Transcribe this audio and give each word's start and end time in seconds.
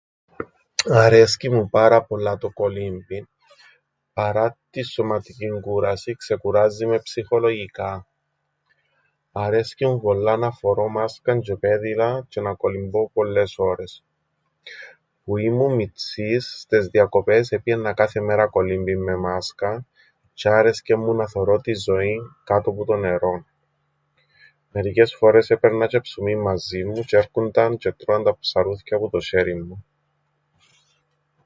Αρέσκει 0.89 1.49
μου 1.51 1.69
πάρα 1.69 2.03
πολλά 2.03 2.37
το 2.37 2.51
κολύμπιν. 2.51 3.27
Παρά 4.13 4.57
την 4.69 4.83
σωματικήν 4.83 5.59
κούρασην 5.61 6.15
ξεκουράζει 6.17 6.85
με 6.85 6.99
ψυχολογικά. 6.99 8.07
Αρέσκει 9.31 9.85
μου 9.85 10.01
πολλά 10.01 10.37
να 10.37 10.51
φορώ 10.51 10.87
μάσκαν 10.89 11.39
τζ̆αι 11.41 11.57
πέδιλα 11.59 12.25
τζ̆αι 12.29 12.41
να 12.43 12.53
κολυμπώ 12.53 13.09
πολλές 13.11 13.53
ώρες. 13.57 14.03
Που 15.23 15.37
ήμουν 15.37 15.75
μιτσής 15.75 16.59
στες 16.61 16.87
διακοπές 16.87 17.51
επήαιννα 17.51 17.93
κάθε 17.93 18.21
μέραν 18.21 18.49
κολύμπιν 18.49 19.01
με 19.03 19.15
μάσκαν 19.15 19.87
τζ̆αι 20.39 20.51
άρεσκεν 20.53 20.99
μου 20.99 21.13
να 21.13 21.27
θωρώ 21.27 21.61
την 21.61 21.79
ζωήν 21.79 22.21
κάτω 22.43 22.71
που 22.71 22.85
το 22.85 22.95
νερόν. 22.95 23.45
Μερικές 24.71 25.15
φορές 25.15 25.49
έπαιρνα 25.49 25.87
τζ̆αι 25.89 26.01
ψουμίν 26.01 26.39
μαζίν 26.41 26.87
μου 26.87 27.01
τζ̆αι 27.03 27.17
έρκουνταν 27.19 27.75
τζ̆αι 27.77 27.85
ετρώαν 27.97 28.23
τα 28.23 28.37
ψαρούθκια 28.39 28.97
που 28.97 29.09
το 29.09 29.17
σ̆έριν 29.19 29.61
μου. 29.67 29.85